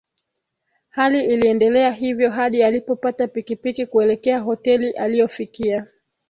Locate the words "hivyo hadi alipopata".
1.91-3.27